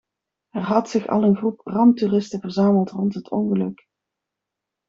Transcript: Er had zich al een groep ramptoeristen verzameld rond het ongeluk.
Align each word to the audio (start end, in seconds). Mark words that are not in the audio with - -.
Er 0.55 0.63
had 0.63 0.89
zich 0.89 1.07
al 1.09 1.23
een 1.23 1.35
groep 1.35 1.61
ramptoeristen 1.63 2.39
verzameld 2.41 2.91
rond 2.91 3.13
het 3.13 3.29
ongeluk. 3.31 3.87